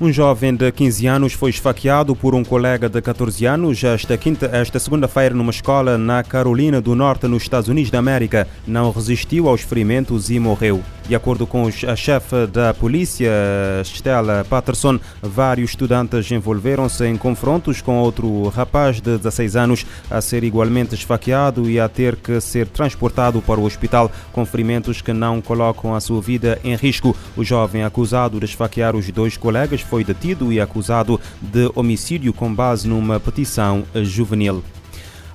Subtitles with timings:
[0.00, 4.16] Um jovem de 15 anos foi esfaqueado por um colega de 14 anos esta,
[4.52, 8.46] esta segunda-feira numa escola na Carolina do Norte, nos Estados Unidos da América.
[8.64, 10.84] Não resistiu aos ferimentos e morreu.
[11.08, 13.32] De acordo com a chefe da polícia,
[13.82, 20.44] Stella Patterson, vários estudantes envolveram-se em confrontos com outro rapaz de 16 anos a ser
[20.44, 25.40] igualmente esfaqueado e a ter que ser transportado para o hospital com ferimentos que não
[25.40, 27.16] colocam a sua vida em risco.
[27.38, 32.54] O jovem acusado de esfaquear os dois colegas foi detido e acusado de homicídio com
[32.54, 34.62] base numa petição juvenil.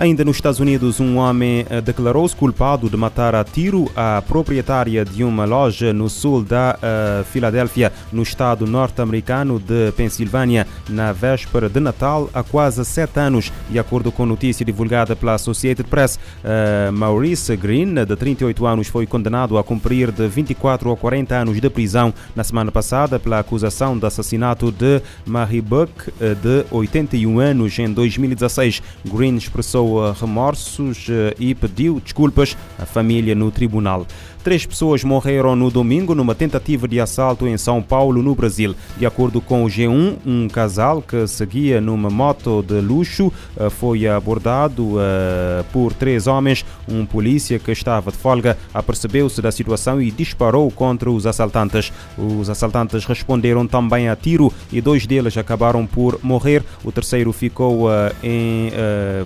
[0.00, 5.04] Ainda nos Estados Unidos, um homem eh, declarou-se culpado de matar a tiro a proprietária
[5.04, 11.68] de uma loja no sul da uh, Filadélfia, no estado norte-americano de Pensilvânia, na véspera
[11.68, 13.52] de Natal, há quase sete anos.
[13.68, 19.06] De acordo com notícia divulgada pela Associated Press, uh, Maurice Green, de 38 anos, foi
[19.06, 23.98] condenado a cumprir de 24 a 40 anos de prisão na semana passada pela acusação
[23.98, 28.82] de assassinato de Marie Buck, de 81 anos, em 2016.
[29.04, 29.89] Green expressou
[30.20, 34.06] remorsos eh, e pediu desculpas à família no tribunal.
[34.42, 38.74] Três pessoas morreram no domingo numa tentativa de assalto em São Paulo, no Brasil.
[38.96, 44.08] De acordo com o G1, um casal que seguia numa moto de luxo eh, foi
[44.08, 46.64] abordado eh, por três homens.
[46.88, 51.92] Um polícia que estava de folga apercebeu-se da situação e disparou contra os assaltantes.
[52.16, 56.64] Os assaltantes responderam também a tiro e dois deles acabaram por morrer.
[56.82, 58.72] O terceiro ficou, eh, em,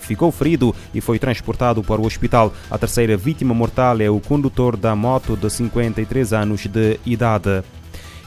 [0.00, 2.52] ficou ferido e foi transportado para o hospital.
[2.68, 7.62] A terceira vítima mortal é o condutor da moto de 53 anos de idade.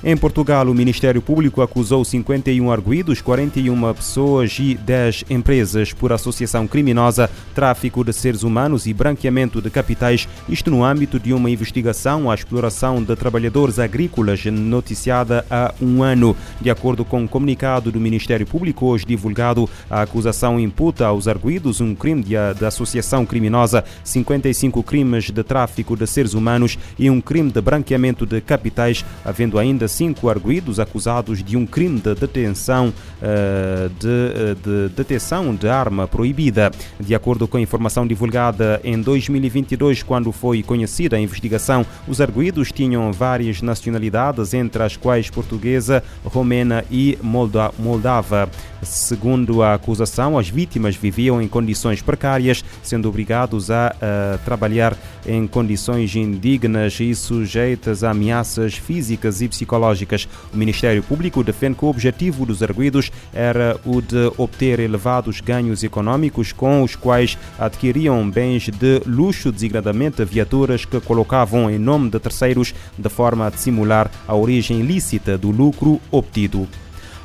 [0.03, 6.67] Em Portugal, o Ministério Público acusou 51 arguídos, 41 pessoas e 10 empresas por associação
[6.67, 12.29] criminosa, tráfico de seres humanos e branqueamento de capitais, isto no âmbito de uma investigação
[12.29, 16.37] à exploração de trabalhadores agrícolas noticiada há um ano.
[16.61, 21.81] De acordo com um comunicado do Ministério Público, hoje divulgado, a acusação imputa aos arguídos
[21.81, 27.19] um crime de, de associação criminosa, 55 crimes de tráfico de seres humanos e um
[27.19, 32.89] crime de branqueamento de capitais, havendo ainda cinco arguídos acusados de um crime de detenção
[32.89, 36.71] uh, de, eh, de detenção de arma proibida.
[36.99, 42.71] De acordo com a informação divulgada em 2022, quando foi conhecida a investigação, os arguídos
[42.71, 48.49] tinham várias nacionalidades, entre as quais portuguesa, romena e moldava.
[48.81, 55.47] Segundo a acusação, as vítimas viviam em condições precárias, sendo obrigados a, a trabalhar em
[55.47, 59.76] condições indignas e sujeitas a ameaças físicas e psicológicas.
[59.77, 65.83] O Ministério Público defende que o objetivo dos arguídos era o de obter elevados ganhos
[65.83, 72.19] econômicos com os quais adquiriam bens de luxo, designadamente viaturas que colocavam em nome de
[72.19, 76.67] terceiros de forma a simular a origem ilícita do lucro obtido.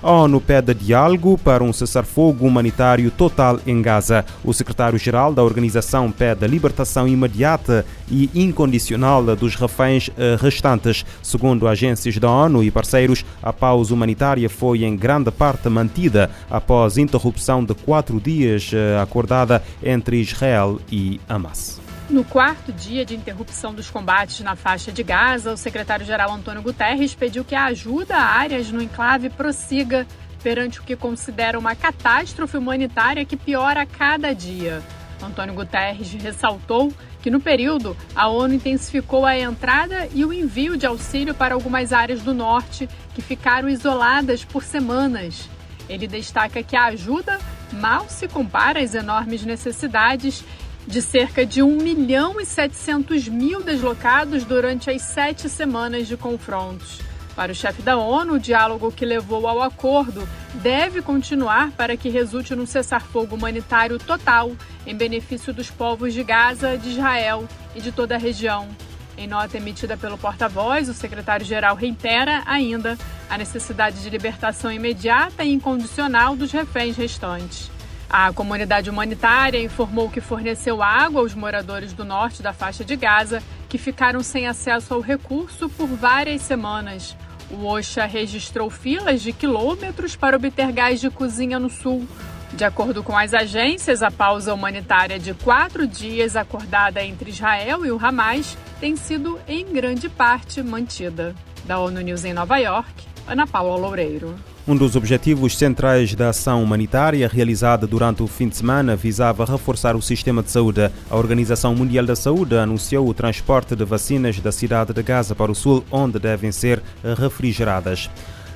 [0.03, 4.25] A ONU pede diálogo para um cessar-fogo humanitário total em Gaza.
[4.45, 11.07] O secretário-geral da organização pede a libertação imediata e incondicional dos reféns eh, restantes.
[11.23, 16.99] Segundo agências da ONU e parceiros, a pausa humanitária foi em grande parte mantida após
[16.99, 21.92] interrupção de quatro dias eh, acordada entre Israel e Hamas.
[22.13, 27.15] No quarto dia de interrupção dos combates na faixa de Gaza, o secretário-geral Antônio Guterres
[27.15, 30.07] pediu que a ajuda a áreas no enclave prossiga
[30.43, 34.83] perante o que considera uma catástrofe humanitária que piora a cada dia.
[35.23, 36.93] Antônio Guterres ressaltou
[37.23, 41.95] que no período a ONU intensificou a entrada e o envio de auxílio para algumas
[41.95, 45.49] áreas do norte que ficaram isoladas por semanas.
[45.89, 47.39] Ele destaca que a ajuda
[47.73, 50.45] mal se compara às enormes necessidades
[50.87, 57.01] de cerca de 1 milhão e 700 mil deslocados durante as sete semanas de confrontos.
[57.35, 62.11] Para o chefe da ONU, o diálogo que levou ao acordo deve continuar para que
[62.11, 64.53] resulte num cessar-fogo humanitário total
[64.87, 68.69] em benefício dos povos de Gaza, de Israel e de toda a região.
[69.17, 72.99] Em nota emitida pelo porta-voz, o secretário-geral reitera ainda
[73.31, 77.72] a necessidade de libertação imediata e incondicional dos reféns restantes.
[78.13, 83.43] A comunidade humanitária informou que forneceu água aos moradores do norte da faixa de Gaza,
[83.71, 87.17] que ficaram sem acesso ao recurso por várias semanas.
[87.51, 92.07] O OSHA registrou filas de quilômetros para obter gás de cozinha no sul.
[92.53, 97.91] De acordo com as agências, a pausa humanitária de quatro dias acordada entre Israel e
[97.91, 101.35] o Hamas tem sido, em grande parte, mantida.
[101.65, 102.93] Da ONU News em Nova York,
[103.27, 104.39] Ana Paula Loureiro.
[104.67, 109.97] Um dos objetivos centrais da ação humanitária realizada durante o fim de semana visava reforçar
[109.97, 110.89] o sistema de saúde.
[111.11, 115.51] A Organização Mundial da Saúde anunciou o transporte de vacinas da cidade de Gaza para
[115.51, 116.81] o sul, onde devem ser
[117.19, 118.09] refrigeradas.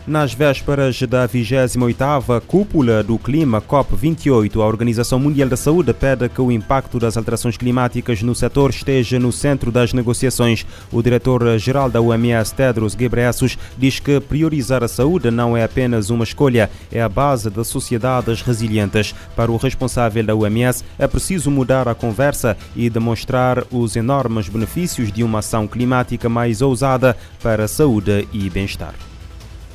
[0.07, 6.41] Nas vésperas da 28ª Cúpula do Clima COP28, a Organização Mundial da Saúde pede que
[6.41, 10.65] o impacto das alterações climáticas no setor esteja no centro das negociações.
[10.93, 16.23] O diretor-geral da OMS, Tedros Ghebreyesus, diz que priorizar a saúde não é apenas uma
[16.23, 19.13] escolha, é a base de sociedades resilientes.
[19.35, 25.11] Para o responsável da OMS, é preciso mudar a conversa e demonstrar os enormes benefícios
[25.11, 28.95] de uma ação climática mais ousada para a saúde e bem-estar.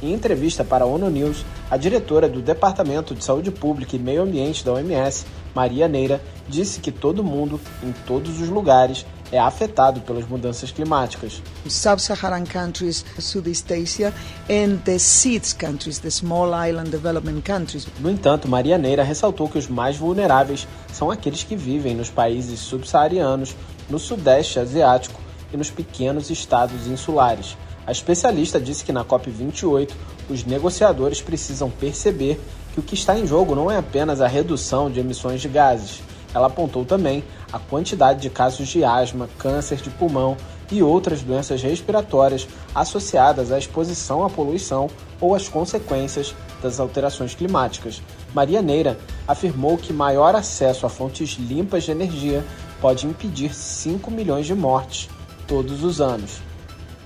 [0.01, 4.23] Em entrevista para a ONU News, a diretora do Departamento de Saúde Pública e Meio
[4.23, 6.19] Ambiente da OMS, Maria Neira,
[6.49, 11.41] disse que todo mundo, em todos os lugares, é afetado pelas mudanças climáticas.
[11.67, 14.11] Sub-Saharan countries, Southeast Asia
[14.49, 17.87] and the SEEDS countries, the small island development countries.
[17.99, 22.59] No entanto, Maria Neira ressaltou que os mais vulneráveis são aqueles que vivem nos países
[22.59, 23.55] subsaarianos,
[23.87, 25.21] no sudeste asiático
[25.53, 27.55] e nos pequenos estados insulares.
[27.85, 29.91] A especialista disse que na COP28
[30.29, 32.39] os negociadores precisam perceber
[32.73, 36.01] que o que está em jogo não é apenas a redução de emissões de gases.
[36.33, 40.37] Ela apontou também a quantidade de casos de asma, câncer de pulmão
[40.71, 44.89] e outras doenças respiratórias associadas à exposição à poluição
[45.19, 48.01] ou às consequências das alterações climáticas.
[48.33, 52.45] Maria Neira afirmou que maior acesso a fontes limpas de energia
[52.79, 55.09] pode impedir 5 milhões de mortes
[55.45, 56.50] todos os anos.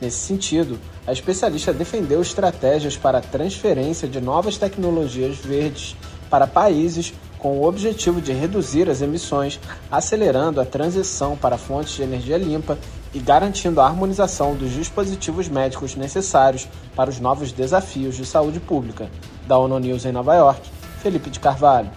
[0.02, 5.96] Nesse sentido, a especialista defendeu estratégias para a transferência de novas tecnologias verdes
[6.30, 9.60] para países com o objetivo de reduzir as emissões,
[9.92, 12.78] acelerando a transição para fontes de energia limpa
[13.14, 19.10] e garantindo a harmonização dos dispositivos médicos necessários para os novos desafios de saúde pública.
[19.48, 20.70] Da ONU News em Nova York,
[21.02, 21.92] Felipe de Carvalho.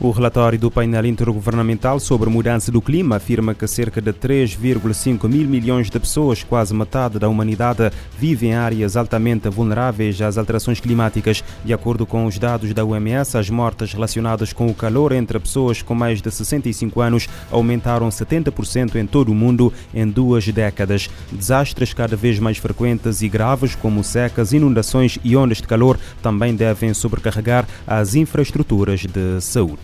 [0.00, 5.48] O relatório do painel intergovernamental sobre mudança do clima afirma que cerca de 3,5 mil
[5.48, 11.44] milhões de pessoas, quase metade da humanidade, vivem em áreas altamente vulneráveis às alterações climáticas.
[11.64, 15.80] De acordo com os dados da OMS, as mortes relacionadas com o calor entre pessoas
[15.80, 21.08] com mais de 65 anos aumentaram 70% em todo o mundo em duas décadas.
[21.30, 26.54] Desastres cada vez mais frequentes e graves, como secas, inundações e ondas de calor, também
[26.54, 29.83] devem sobrecarregar as infraestruturas de saúde.